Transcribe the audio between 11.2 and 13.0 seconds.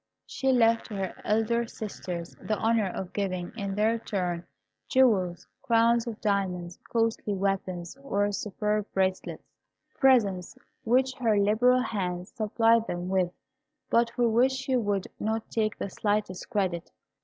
liberal hand supplied